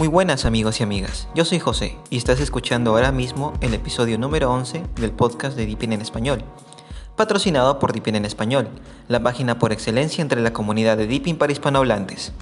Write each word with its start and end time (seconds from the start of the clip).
Muy 0.00 0.08
buenas 0.08 0.46
amigos 0.46 0.80
y 0.80 0.82
amigas, 0.82 1.28
yo 1.34 1.44
soy 1.44 1.58
José 1.58 1.94
y 2.08 2.16
estás 2.16 2.40
escuchando 2.40 2.92
ahora 2.92 3.12
mismo 3.12 3.52
el 3.60 3.74
episodio 3.74 4.16
número 4.16 4.50
11 4.50 4.84
del 4.94 5.10
podcast 5.10 5.58
de 5.58 5.66
Deepin 5.66 5.92
en 5.92 6.00
Español, 6.00 6.42
patrocinado 7.16 7.78
por 7.78 7.92
Deepin 7.92 8.14
en 8.14 8.24
Español, 8.24 8.70
la 9.08 9.22
página 9.22 9.58
por 9.58 9.72
excelencia 9.72 10.22
entre 10.22 10.40
la 10.40 10.54
comunidad 10.54 10.96
de 10.96 11.06
Deepin 11.06 11.36
para 11.36 11.52
hispanohablantes. 11.52 12.32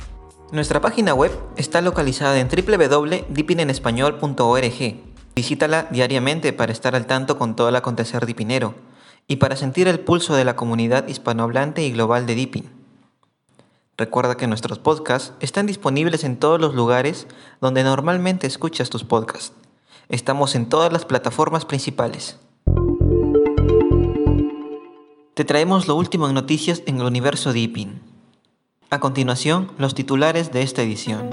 Nuestra 0.53 0.81
página 0.81 1.15
web 1.15 1.33
está 1.57 1.81
localizada 1.81 2.39
en 2.39 2.47
www.deepinenespañol.org. 2.47 4.95
Visítala 5.35 5.89
diariamente 5.91 6.53
para 6.53 6.71
estar 6.71 6.95
al 6.95 7.07
tanto 7.07 7.39
con 7.39 7.57
todo 7.57 7.71
el 7.71 7.77
acontecer 7.77 8.25
dipinero 8.25 8.77
y 9.27 9.39
para 9.39 9.57
sentir 9.57 9.89
el 9.89 9.99
pulso 9.99 10.37
de 10.37 10.45
la 10.45 10.55
comunidad 10.55 11.09
hispanohablante 11.09 11.83
y 11.83 11.91
global 11.91 12.25
de 12.25 12.37
Deepin. 12.37 12.78
Recuerda 13.99 14.37
que 14.37 14.47
nuestros 14.47 14.79
podcasts 14.79 15.33
están 15.41 15.67
disponibles 15.67 16.23
en 16.23 16.37
todos 16.37 16.61
los 16.61 16.73
lugares 16.73 17.27
donde 17.61 17.83
normalmente 17.83 18.47
escuchas 18.47 18.91
tus 18.91 19.03
podcasts. 19.03 19.53
Estamos 20.09 20.55
en 20.55 20.69
todas 20.69 20.93
las 20.93 21.05
plataformas 21.05 21.65
principales. 21.65 22.39
Te 25.35 25.45
traemos 25.45 25.89
lo 25.89 25.97
último 25.97 26.29
en 26.29 26.35
noticias 26.35 26.85
en 26.87 26.99
el 26.99 27.07
universo 27.07 27.53
Deepin. 27.53 28.01
A 28.89 29.01
continuación, 29.01 29.73
los 29.79 29.97
titulares 29.97 30.53
de 30.53 30.63
esta 30.63 30.83
edición. 30.83 31.31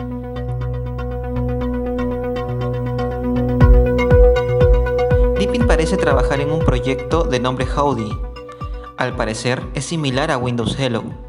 Deepin 5.38 5.68
parece 5.68 5.98
trabajar 5.98 6.42
en 6.42 6.50
un 6.50 6.66
proyecto 6.66 7.26
de 7.26 7.40
nombre 7.40 7.68
Howdy. 7.68 8.10
Al 8.98 9.16
parecer, 9.16 9.62
es 9.76 9.86
similar 9.86 10.32
a 10.32 10.40
Windows 10.40 10.76
Hello 10.80 11.25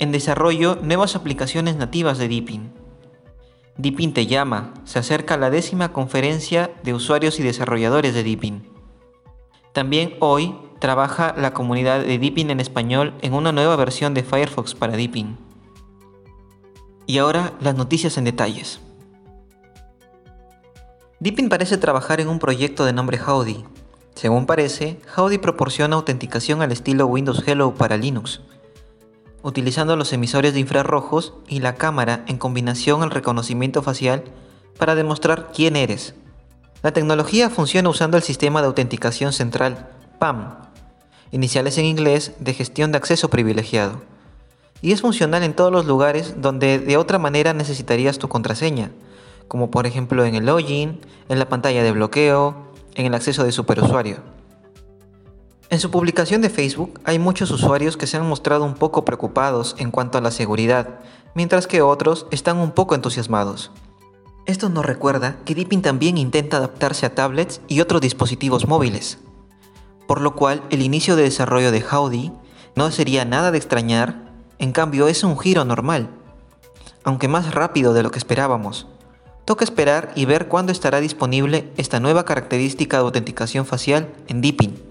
en 0.00 0.12
desarrollo 0.12 0.78
nuevas 0.82 1.14
aplicaciones 1.14 1.76
nativas 1.76 2.18
de 2.18 2.26
Deepin. 2.26 2.72
Deepin 3.76 4.12
te 4.14 4.26
llama, 4.26 4.72
se 4.84 4.98
acerca 4.98 5.34
a 5.34 5.38
la 5.38 5.50
décima 5.50 5.92
conferencia 5.92 6.70
de 6.82 6.94
usuarios 6.94 7.38
y 7.38 7.42
desarrolladores 7.42 8.14
de 8.14 8.24
Deepin. 8.24 8.66
También 9.72 10.16
hoy 10.18 10.56
trabaja 10.80 11.34
la 11.36 11.52
comunidad 11.52 12.00
de 12.00 12.18
Deepin 12.18 12.50
en 12.50 12.60
español 12.60 13.14
en 13.20 13.34
una 13.34 13.52
nueva 13.52 13.76
versión 13.76 14.14
de 14.14 14.22
Firefox 14.22 14.74
para 14.74 14.96
Deepin. 14.96 15.36
Y 17.06 17.18
ahora 17.18 17.52
las 17.60 17.74
noticias 17.74 18.16
en 18.16 18.24
detalles. 18.24 18.80
Deepin 21.18 21.50
parece 21.50 21.76
trabajar 21.76 22.20
en 22.20 22.28
un 22.28 22.38
proyecto 22.38 22.86
de 22.86 22.94
nombre 22.94 23.20
Howdy. 23.20 23.64
Según 24.14 24.46
parece, 24.46 24.98
Howdy 25.14 25.36
proporciona 25.36 25.96
autenticación 25.96 26.62
al 26.62 26.72
estilo 26.72 27.06
Windows 27.06 27.46
Hello 27.46 27.74
para 27.74 27.98
Linux, 27.98 28.40
utilizando 29.42 29.96
los 29.96 30.12
emisores 30.12 30.54
de 30.54 30.60
infrarrojos 30.60 31.34
y 31.48 31.60
la 31.60 31.74
cámara 31.74 32.24
en 32.26 32.38
combinación 32.38 33.02
al 33.02 33.10
reconocimiento 33.10 33.82
facial 33.82 34.24
para 34.78 34.94
demostrar 34.94 35.50
quién 35.54 35.76
eres. 35.76 36.14
La 36.82 36.92
tecnología 36.92 37.50
funciona 37.50 37.88
usando 37.88 38.16
el 38.16 38.22
sistema 38.22 38.60
de 38.60 38.68
autenticación 38.68 39.32
central, 39.32 39.90
PAM, 40.18 40.56
iniciales 41.30 41.78
en 41.78 41.84
inglés 41.84 42.32
de 42.38 42.54
gestión 42.54 42.92
de 42.92 42.98
acceso 42.98 43.28
privilegiado, 43.28 44.00
y 44.82 44.92
es 44.92 45.02
funcional 45.02 45.42
en 45.42 45.54
todos 45.54 45.70
los 45.70 45.84
lugares 45.84 46.36
donde 46.38 46.78
de 46.78 46.96
otra 46.96 47.18
manera 47.18 47.52
necesitarías 47.52 48.18
tu 48.18 48.28
contraseña, 48.28 48.90
como 49.46 49.70
por 49.70 49.86
ejemplo 49.86 50.24
en 50.24 50.34
el 50.34 50.46
login, 50.46 51.00
en 51.28 51.38
la 51.38 51.48
pantalla 51.48 51.82
de 51.82 51.92
bloqueo, 51.92 52.72
en 52.94 53.06
el 53.06 53.14
acceso 53.14 53.44
de 53.44 53.52
superusuario. 53.52 54.39
En 55.70 55.78
su 55.78 55.92
publicación 55.92 56.42
de 56.42 56.50
Facebook 56.50 57.00
hay 57.04 57.20
muchos 57.20 57.52
usuarios 57.52 57.96
que 57.96 58.08
se 58.08 58.16
han 58.16 58.28
mostrado 58.28 58.64
un 58.64 58.74
poco 58.74 59.04
preocupados 59.04 59.76
en 59.78 59.92
cuanto 59.92 60.18
a 60.18 60.20
la 60.20 60.32
seguridad, 60.32 60.98
mientras 61.36 61.68
que 61.68 61.80
otros 61.80 62.26
están 62.32 62.58
un 62.58 62.72
poco 62.72 62.96
entusiasmados. 62.96 63.70
Esto 64.46 64.68
nos 64.68 64.84
recuerda 64.84 65.36
que 65.44 65.54
Deepin 65.54 65.80
también 65.80 66.18
intenta 66.18 66.56
adaptarse 66.56 67.06
a 67.06 67.14
tablets 67.14 67.60
y 67.68 67.80
otros 67.80 68.00
dispositivos 68.00 68.66
móviles, 68.66 69.18
por 70.08 70.20
lo 70.20 70.34
cual 70.34 70.64
el 70.70 70.82
inicio 70.82 71.14
de 71.14 71.22
desarrollo 71.22 71.70
de 71.70 71.84
Howdy 71.88 72.32
no 72.74 72.90
sería 72.90 73.24
nada 73.24 73.52
de 73.52 73.58
extrañar, 73.58 74.32
en 74.58 74.72
cambio 74.72 75.06
es 75.06 75.22
un 75.22 75.38
giro 75.38 75.64
normal, 75.64 76.10
aunque 77.04 77.28
más 77.28 77.54
rápido 77.54 77.94
de 77.94 78.02
lo 78.02 78.10
que 78.10 78.18
esperábamos. 78.18 78.88
Toca 79.44 79.64
esperar 79.64 80.10
y 80.16 80.24
ver 80.24 80.48
cuándo 80.48 80.72
estará 80.72 80.98
disponible 80.98 81.70
esta 81.76 82.00
nueva 82.00 82.24
característica 82.24 82.96
de 82.96 83.04
autenticación 83.04 83.66
facial 83.66 84.12
en 84.26 84.40
Deepin. 84.40 84.89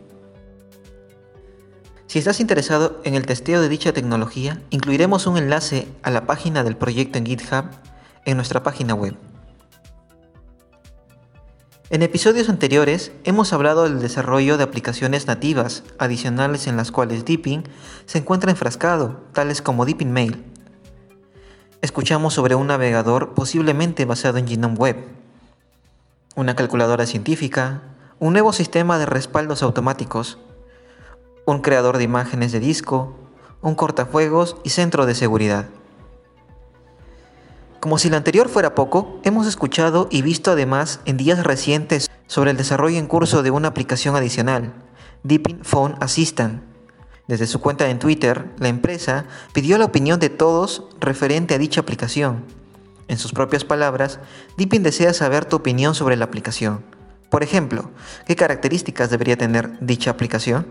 Si 2.10 2.18
estás 2.18 2.40
interesado 2.40 3.00
en 3.04 3.14
el 3.14 3.28
testeo 3.28 3.62
de 3.62 3.70
dicha 3.70 3.94
tecnología, 3.94 4.60
incluiremos 4.72 5.28
un 5.28 5.38
enlace 5.38 5.88
a 6.02 6.10
la 6.10 6.26
página 6.26 6.64
del 6.64 6.76
proyecto 6.76 7.20
en 7.20 7.26
GitHub 7.28 7.66
en 8.26 8.36
nuestra 8.36 8.64
página 8.64 8.96
web. 8.96 9.16
En 11.92 12.02
episodios 12.02 12.50
anteriores 12.50 13.12
hemos 13.26 13.54
hablado 13.54 13.84
del 13.84 14.00
desarrollo 14.00 14.58
de 14.58 14.64
aplicaciones 14.64 15.28
nativas 15.28 15.84
adicionales 16.00 16.66
en 16.66 16.78
las 16.78 16.92
cuales 16.92 17.26
Deepin 17.26 17.66
se 18.08 18.18
encuentra 18.18 18.50
enfrascado, 18.50 19.22
tales 19.32 19.62
como 19.62 19.86
Deepin 19.86 20.12
Mail. 20.12 20.44
Escuchamos 21.84 22.34
sobre 22.34 22.56
un 22.56 22.66
navegador 22.66 23.36
posiblemente 23.36 24.06
basado 24.06 24.40
en 24.40 24.48
Genome 24.48 24.78
Web, 24.78 24.98
una 26.36 26.56
calculadora 26.56 27.06
científica, 27.06 27.84
un 28.18 28.34
nuevo 28.34 28.52
sistema 28.52 28.98
de 28.98 29.06
respaldos 29.06 29.62
automáticos, 29.62 30.40
un 31.52 31.62
creador 31.62 31.98
de 31.98 32.04
imágenes 32.04 32.52
de 32.52 32.60
disco, 32.60 33.16
un 33.62 33.76
cortafuegos 33.76 34.58
y 34.64 34.70
centro 34.70 35.06
de 35.06 35.16
seguridad. 35.16 35.68
Como 37.80 37.98
si 37.98 38.10
lo 38.10 38.18
anterior 38.18 38.50
fuera 38.50 38.76
poco, 38.76 39.20
hemos 39.24 39.48
escuchado 39.48 40.08
y 40.12 40.22
visto 40.22 40.52
además 40.52 41.00
en 41.06 41.18
días 41.18 41.44
recientes 41.44 42.10
sobre 42.28 42.52
el 42.52 42.58
desarrollo 42.58 42.98
en 42.98 43.08
curso 43.08 43.42
de 43.42 43.52
una 43.52 43.70
aplicación 43.70 44.16
adicional, 44.16 44.74
Deepin 45.24 45.64
Phone 45.64 45.96
Assistant. 46.02 46.62
Desde 47.28 47.48
su 47.48 47.60
cuenta 47.62 47.90
en 47.90 48.00
Twitter, 48.00 48.50
la 48.58 48.68
empresa 48.68 49.26
pidió 49.54 49.78
la 49.78 49.86
opinión 49.86 50.20
de 50.20 50.30
todos 50.30 50.86
referente 51.00 51.56
a 51.56 51.58
dicha 51.58 51.82
aplicación. 51.82 52.44
En 53.08 53.18
sus 53.18 53.32
propias 53.32 53.64
palabras, 53.64 54.20
Deepin 54.58 54.84
desea 54.84 55.14
saber 55.14 55.46
tu 55.46 55.56
opinión 55.56 55.96
sobre 55.96 56.16
la 56.16 56.26
aplicación. 56.26 56.84
Por 57.30 57.44
ejemplo, 57.44 57.92
¿qué 58.26 58.36
características 58.36 59.10
debería 59.10 59.38
tener 59.38 59.78
dicha 59.80 60.12
aplicación? 60.12 60.66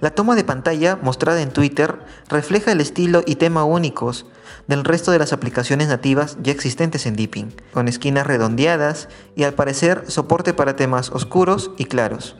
La 0.00 0.10
toma 0.10 0.34
de 0.34 0.44
pantalla 0.44 0.98
mostrada 1.02 1.42
en 1.42 1.50
Twitter 1.50 1.98
refleja 2.28 2.72
el 2.72 2.80
estilo 2.80 3.22
y 3.26 3.34
tema 3.36 3.64
únicos 3.64 4.24
del 4.66 4.84
resto 4.84 5.10
de 5.10 5.18
las 5.18 5.34
aplicaciones 5.34 5.88
nativas 5.88 6.38
ya 6.42 6.52
existentes 6.52 7.04
en 7.04 7.16
Deepin, 7.16 7.54
con 7.74 7.86
esquinas 7.86 8.26
redondeadas 8.26 9.08
y 9.36 9.44
al 9.44 9.52
parecer 9.52 10.04
soporte 10.08 10.54
para 10.54 10.74
temas 10.74 11.10
oscuros 11.10 11.72
y 11.76 11.84
claros. 11.84 12.36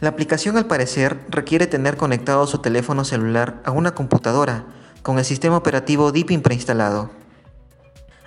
La 0.00 0.10
aplicación 0.10 0.56
al 0.56 0.66
parecer 0.66 1.18
requiere 1.30 1.66
tener 1.66 1.96
conectado 1.96 2.46
su 2.46 2.58
teléfono 2.58 3.04
celular 3.04 3.60
a 3.64 3.72
una 3.72 3.94
computadora 3.94 4.66
con 5.02 5.18
el 5.18 5.24
sistema 5.24 5.56
operativo 5.56 6.12
Deepin 6.12 6.42
preinstalado. 6.42 7.10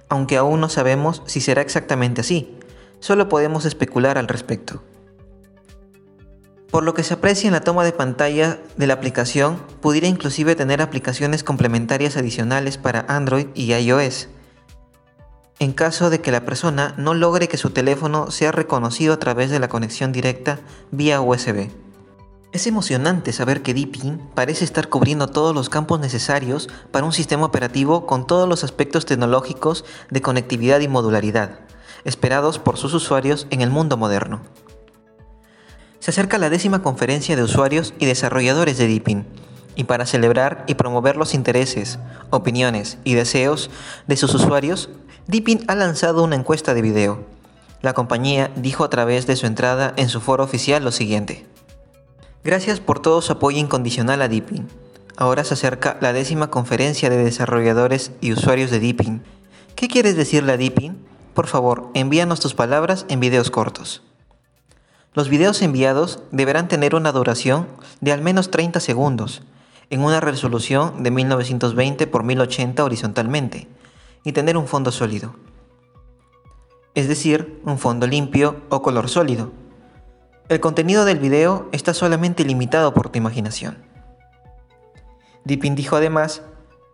Aunque 0.09 0.35
aún 0.35 0.59
no 0.59 0.67
sabemos 0.67 1.21
si 1.25 1.39
será 1.39 1.61
exactamente 1.61 2.21
así, 2.21 2.57
solo 2.99 3.29
podemos 3.29 3.63
especular 3.65 4.17
al 4.17 4.27
respecto. 4.27 4.83
Por 6.71 6.83
lo 6.83 6.93
que 6.93 7.03
se 7.03 7.15
aprecia 7.15 7.47
en 7.47 7.53
la 7.53 7.61
toma 7.61 7.83
de 7.83 7.93
pantalla 7.93 8.59
de 8.77 8.85
la 8.85 8.93
aplicación, 8.93 9.57
pudiera 9.81 10.07
inclusive 10.07 10.55
tener 10.55 10.83
aplicaciones 10.83 11.43
complementarias 11.43 12.15
adicionales 12.15 12.77
para 12.77 13.05
Android 13.07 13.47
y 13.55 13.73
iOS, 13.73 14.27
en 15.57 15.73
caso 15.73 16.11
de 16.11 16.21
que 16.21 16.31
la 16.31 16.45
persona 16.45 16.93
no 16.95 17.15
logre 17.15 17.47
que 17.47 17.57
su 17.57 17.71
teléfono 17.71 18.29
sea 18.29 18.51
reconocido 18.51 19.15
a 19.15 19.19
través 19.19 19.49
de 19.49 19.59
la 19.59 19.67
conexión 19.67 20.11
directa 20.11 20.59
vía 20.91 21.21
USB. 21.21 21.69
Es 22.51 22.67
emocionante 22.67 23.33
saber 23.33 23.63
que 23.63 23.73
Deepin 23.73 24.21
parece 24.35 24.63
estar 24.63 24.89
cubriendo 24.89 25.27
todos 25.27 25.55
los 25.55 25.69
campos 25.69 25.99
necesarios 25.99 26.69
para 26.91 27.05
un 27.05 27.13
sistema 27.13 27.45
operativo 27.45 28.05
con 28.05 28.27
todos 28.27 28.47
los 28.47 28.63
aspectos 28.63 29.07
tecnológicos 29.07 29.85
de 30.11 30.21
conectividad 30.21 30.79
y 30.81 30.87
modularidad, 30.87 31.61
esperados 32.05 32.59
por 32.59 32.77
sus 32.77 32.93
usuarios 32.93 33.47
en 33.49 33.61
el 33.61 33.71
mundo 33.71 33.97
moderno 33.97 34.41
se 35.99 36.11
acerca 36.11 36.37
la 36.37 36.49
décima 36.49 36.81
conferencia 36.81 37.35
de 37.35 37.43
usuarios 37.43 37.93
y 37.99 38.05
desarrolladores 38.05 38.77
de 38.77 38.87
Deepin, 38.87 39.25
y 39.75 39.85
para 39.85 40.05
celebrar 40.05 40.65
y 40.67 40.75
promover 40.75 41.15
los 41.15 41.33
intereses, 41.33 41.99
opiniones 42.31 42.97
y 43.03 43.13
deseos 43.13 43.69
de 44.07 44.17
sus 44.17 44.33
usuarios, 44.33 44.89
Deepin 45.27 45.63
ha 45.67 45.75
lanzado 45.75 46.23
una 46.23 46.35
encuesta 46.35 46.73
de 46.73 46.81
video. 46.81 47.23
La 47.81 47.93
compañía 47.93 48.51
dijo 48.55 48.83
a 48.83 48.89
través 48.89 49.25
de 49.25 49.37
su 49.37 49.45
entrada 49.45 49.93
en 49.95 50.09
su 50.09 50.19
foro 50.19 50.43
oficial 50.43 50.83
lo 50.83 50.91
siguiente. 50.91 51.45
Gracias 52.43 52.79
por 52.79 52.99
todo 52.99 53.21
su 53.21 53.31
apoyo 53.31 53.57
incondicional 53.57 54.21
a 54.21 54.27
Deepin. 54.27 54.67
Ahora 55.15 55.43
se 55.43 55.53
acerca 55.53 55.97
la 56.01 56.13
décima 56.13 56.49
conferencia 56.49 57.09
de 57.09 57.23
desarrolladores 57.23 58.11
y 58.21 58.33
usuarios 58.33 58.71
de 58.71 58.79
Deepin. 58.79 59.23
¿Qué 59.75 59.87
quieres 59.87 60.17
decirle 60.17 60.53
a 60.53 60.57
Deepin? 60.57 61.05
Por 61.33 61.47
favor, 61.47 61.89
envíanos 61.93 62.39
tus 62.39 62.53
palabras 62.53 63.05
en 63.07 63.19
videos 63.19 63.49
cortos. 63.49 64.01
Los 65.13 65.27
videos 65.27 65.61
enviados 65.63 66.21
deberán 66.31 66.67
tener 66.67 66.93
una 66.93 67.11
duración 67.11 67.67
de 67.99 68.11
al 68.11 68.21
menos 68.21 68.51
30 68.51 68.79
segundos, 68.79 69.41
en 69.89 70.01
una 70.01 70.19
resolución 70.19 71.01
de 71.01 71.09
1920 71.09 72.03
x 72.03 72.23
1080 72.23 72.83
horizontalmente, 72.83 73.67
y 74.23 74.33
tener 74.33 74.55
un 74.55 74.67
fondo 74.67 74.91
sólido. 74.91 75.35
Es 76.93 77.07
decir, 77.07 77.59
un 77.65 77.79
fondo 77.79 78.05
limpio 78.05 78.61
o 78.69 78.83
color 78.83 79.09
sólido. 79.09 79.51
El 80.47 80.59
contenido 80.59 81.05
del 81.05 81.17
video 81.17 81.69
está 81.71 81.95
solamente 81.95 82.43
limitado 82.43 82.93
por 82.93 83.09
tu 83.09 83.17
imaginación. 83.17 83.77
Deepin 85.43 85.73
dijo 85.73 85.95
además, 85.95 86.43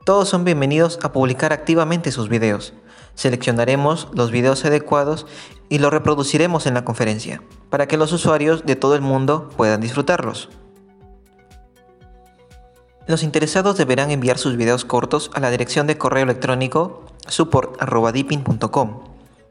todos 0.06 0.30
son 0.30 0.46
bienvenidos 0.46 1.00
a 1.04 1.12
publicar 1.12 1.52
activamente 1.52 2.12
sus 2.12 2.30
videos. 2.30 2.74
Seleccionaremos 3.16 4.10
los 4.14 4.32
videos 4.32 4.64
adecuados 4.66 5.26
y 5.70 5.80
los 5.80 5.92
reproduciremos 5.92 6.68
en 6.68 6.76
la 6.76 6.86
conferencia, 6.86 7.42
para 7.70 7.88
que 7.88 7.98
los 7.98 8.14
usuarios 8.14 8.66
de 8.66 8.76
todo 8.76 8.96
el 8.96 9.02
mundo 9.02 9.50
puedan 9.58 9.82
disfrutarlos. 9.82 10.50
Los 13.08 13.24
interesados 13.24 13.78
deberán 13.78 14.12
enviar 14.12 14.38
sus 14.38 14.58
videos 14.58 14.84
cortos 14.84 15.30
a 15.34 15.40
la 15.40 15.52
dirección 15.52 15.86
de 15.86 15.98
correo 15.98 16.24
electrónico 16.24 17.06
support.deepin.com, 17.28 19.04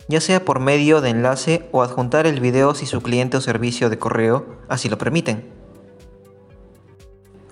ya 0.09 0.21
sea 0.21 0.45
por 0.45 0.59
medio 0.59 1.01
de 1.01 1.11
enlace 1.11 1.69
o 1.73 1.83
adjuntar 1.83 2.27
el 2.27 2.41
video 2.41 2.75
si 2.75 2.87
su 2.87 3.01
cliente 3.01 3.37
o 3.37 3.41
servicio 3.41 3.91
de 3.91 3.99
correo 3.99 4.59
así 4.69 4.89
lo 4.89 4.99
permiten. 4.99 5.53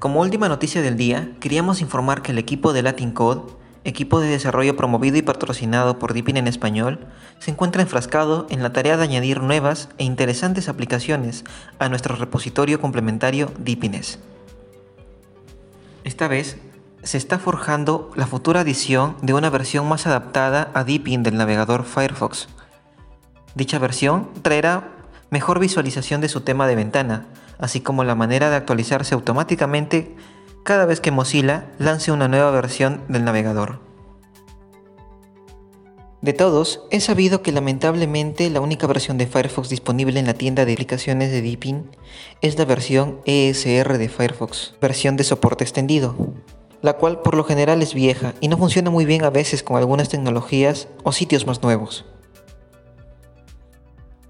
Como 0.01 0.21
última 0.21 0.49
noticia 0.49 0.83
del 0.83 0.97
día, 0.97 1.37
queríamos 1.39 1.81
informar 1.81 2.23
que 2.23 2.33
el 2.33 2.39
equipo 2.39 2.73
de 2.73 2.83
Latin 2.83 3.13
Code, 3.13 3.53
equipo 3.85 4.21
de 4.21 4.29
desarrollo 4.29 4.77
promovido 4.77 5.17
y 5.17 5.23
patrocinado 5.23 5.99
por 5.99 6.15
Deepin 6.15 6.37
en 6.37 6.49
español, 6.49 7.01
se 7.39 7.51
encuentra 7.51 7.83
enfrascado 7.83 8.47
en 8.51 8.63
la 8.63 8.73
tarea 8.73 8.97
de 8.97 9.05
añadir 9.05 9.41
nuevas 9.41 9.89
e 9.99 10.05
interesantes 10.05 10.69
aplicaciones 10.69 11.45
a 11.79 11.89
nuestro 11.89 12.17
repositorio 12.17 12.81
complementario 12.81 13.51
Deepines. 13.59 14.19
Esta 16.05 16.29
vez 16.29 16.59
se 17.03 17.19
está 17.19 17.39
forjando 17.39 18.11
la 18.15 18.27
futura 18.27 18.61
edición 18.61 19.17
de 19.23 19.35
una 19.35 19.51
versión 19.51 19.89
más 19.89 20.07
adaptada 20.07 20.71
a 20.75 20.85
Deepin 20.85 21.23
del 21.23 21.37
navegador 21.37 21.85
Firefox. 21.85 22.49
Dicha 23.55 23.79
versión 23.79 24.29
traerá 24.43 24.89
mejor 25.31 25.59
visualización 25.59 26.21
de 26.21 26.29
su 26.29 26.43
tema 26.43 26.67
de 26.67 26.77
ventana, 26.77 27.27
así 27.59 27.81
como 27.81 28.05
la 28.05 28.15
manera 28.15 28.51
de 28.51 28.57
actualizarse 28.57 29.15
automáticamente 29.15 30.15
cada 30.63 30.87
vez 30.87 31.01
que 31.01 31.11
Mozilla 31.11 31.67
lance 31.79 32.13
una 32.13 32.29
nueva 32.29 32.51
versión 32.51 33.03
del 33.09 33.25
navegador. 33.25 33.81
De 36.21 36.33
todos, 36.33 36.85
he 36.93 37.01
sabido 37.01 37.43
que 37.43 37.51
lamentablemente 37.51 38.49
la 38.49 38.61
única 38.61 38.87
versión 38.87 39.19
de 39.19 39.27
Firefox 39.27 39.69
disponible 39.69 40.21
en 40.21 40.27
la 40.27 40.35
tienda 40.35 40.65
de 40.65 40.73
aplicaciones 40.73 41.33
de 41.33 41.43
Deepin 41.43 41.91
es 42.41 42.57
la 42.57 42.65
versión 42.65 43.21
ESR 43.25 43.99
de 43.99 44.09
Firefox, 44.09 44.75
versión 44.81 45.17
de 45.17 45.25
soporte 45.25 45.65
extendido, 45.65 46.15
la 46.81 46.93
cual 46.93 47.23
por 47.23 47.35
lo 47.35 47.43
general 47.43 47.83
es 47.83 47.93
vieja 47.93 48.35
y 48.41 48.47
no 48.47 48.57
funciona 48.57 48.91
muy 48.91 49.05
bien 49.05 49.25
a 49.25 49.31
veces 49.31 49.65
con 49.65 49.79
algunas 49.79 50.11
tecnologías 50.11 50.87
o 51.03 51.11
sitios 51.11 51.45
más 51.45 51.61
nuevos. 51.61 52.05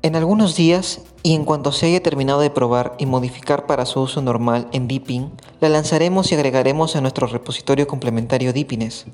En 0.02 0.16
algunos 0.16 0.56
días, 0.56 1.00
y 1.22 1.34
en 1.34 1.44
cuanto 1.44 1.72
se 1.72 1.86
haya 1.86 2.02
terminado 2.02 2.40
de 2.40 2.50
probar 2.50 2.94
y 2.98 3.06
modificar 3.06 3.66
para 3.66 3.86
su 3.86 4.00
uso 4.00 4.20
normal 4.20 4.68
en 4.72 4.88
Deepin, 4.88 5.30
la 5.60 5.68
lanzaremos 5.68 6.32
y 6.32 6.34
agregaremos 6.34 6.96
a 6.96 7.00
nuestro 7.00 7.26
repositorio 7.26 7.86
complementario 7.86 8.52
Deepines 8.52 9.06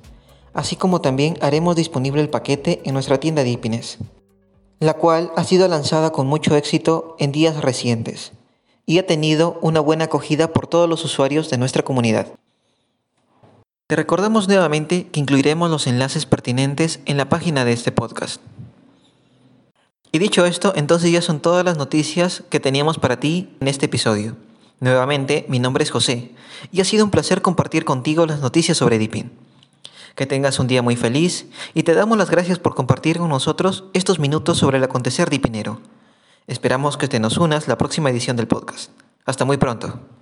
así 0.58 0.74
como 0.74 1.00
también 1.00 1.38
haremos 1.40 1.76
disponible 1.76 2.20
el 2.20 2.30
paquete 2.30 2.80
en 2.84 2.94
nuestra 2.94 3.20
tienda 3.20 3.44
Deepines, 3.44 3.98
la 4.80 4.94
cual 4.94 5.30
ha 5.36 5.44
sido 5.44 5.68
lanzada 5.68 6.10
con 6.10 6.26
mucho 6.26 6.56
éxito 6.56 7.14
en 7.20 7.30
días 7.30 7.62
recientes 7.62 8.32
y 8.84 8.98
ha 8.98 9.06
tenido 9.06 9.58
una 9.60 9.78
buena 9.78 10.06
acogida 10.06 10.52
por 10.52 10.66
todos 10.66 10.88
los 10.88 11.04
usuarios 11.04 11.48
de 11.48 11.58
nuestra 11.58 11.84
comunidad. 11.84 12.26
Te 13.86 13.94
recordamos 13.94 14.48
nuevamente 14.48 15.06
que 15.06 15.20
incluiremos 15.20 15.70
los 15.70 15.86
enlaces 15.86 16.26
pertinentes 16.26 16.98
en 17.06 17.16
la 17.16 17.28
página 17.28 17.64
de 17.64 17.72
este 17.72 17.92
podcast. 17.92 18.40
Dicho 20.18 20.44
esto, 20.44 20.72
entonces 20.74 21.12
ya 21.12 21.22
son 21.22 21.38
todas 21.38 21.64
las 21.64 21.78
noticias 21.78 22.42
que 22.50 22.58
teníamos 22.58 22.98
para 22.98 23.20
ti 23.20 23.50
en 23.60 23.68
este 23.68 23.86
episodio. 23.86 24.36
Nuevamente, 24.80 25.46
mi 25.48 25.60
nombre 25.60 25.84
es 25.84 25.92
José 25.92 26.32
y 26.72 26.80
ha 26.80 26.84
sido 26.84 27.04
un 27.04 27.12
placer 27.12 27.40
compartir 27.40 27.84
contigo 27.84 28.26
las 28.26 28.40
noticias 28.40 28.76
sobre 28.76 28.98
Deepin. 28.98 29.30
Que 30.16 30.26
tengas 30.26 30.58
un 30.58 30.66
día 30.66 30.82
muy 30.82 30.96
feliz 30.96 31.46
y 31.72 31.84
te 31.84 31.94
damos 31.94 32.18
las 32.18 32.30
gracias 32.30 32.58
por 32.58 32.74
compartir 32.74 33.18
con 33.18 33.28
nosotros 33.28 33.84
estos 33.92 34.18
minutos 34.18 34.58
sobre 34.58 34.78
el 34.78 34.84
acontecer 34.84 35.30
de 35.30 35.36
Ipinero. 35.36 35.80
Esperamos 36.48 36.96
que 36.96 37.06
te 37.06 37.20
nos 37.20 37.38
unas 37.38 37.68
la 37.68 37.78
próxima 37.78 38.10
edición 38.10 38.36
del 38.36 38.48
podcast. 38.48 38.90
Hasta 39.24 39.44
muy 39.44 39.56
pronto. 39.56 40.17